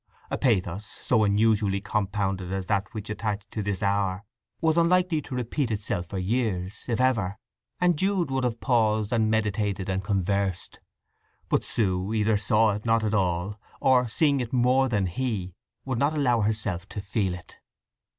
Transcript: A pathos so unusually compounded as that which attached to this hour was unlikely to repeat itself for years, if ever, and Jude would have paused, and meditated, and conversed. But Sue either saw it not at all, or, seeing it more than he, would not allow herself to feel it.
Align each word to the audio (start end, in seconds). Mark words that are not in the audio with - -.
A 0.31 0.37
pathos 0.39 0.83
so 0.83 1.23
unusually 1.23 1.79
compounded 1.79 2.51
as 2.51 2.65
that 2.65 2.91
which 2.91 3.07
attached 3.11 3.51
to 3.51 3.61
this 3.61 3.83
hour 3.83 4.23
was 4.59 4.75
unlikely 4.75 5.21
to 5.21 5.35
repeat 5.35 5.69
itself 5.69 6.07
for 6.07 6.17
years, 6.17 6.85
if 6.89 6.99
ever, 6.99 7.37
and 7.79 7.95
Jude 7.99 8.31
would 8.31 8.43
have 8.43 8.59
paused, 8.59 9.13
and 9.13 9.29
meditated, 9.29 9.89
and 9.89 10.03
conversed. 10.03 10.79
But 11.49 11.63
Sue 11.63 12.15
either 12.15 12.35
saw 12.35 12.71
it 12.71 12.83
not 12.83 13.03
at 13.03 13.13
all, 13.13 13.59
or, 13.79 14.07
seeing 14.07 14.39
it 14.39 14.51
more 14.51 14.89
than 14.89 15.05
he, 15.05 15.53
would 15.85 15.99
not 15.99 16.13
allow 16.15 16.41
herself 16.41 16.89
to 16.89 16.99
feel 17.01 17.35
it. 17.35 17.59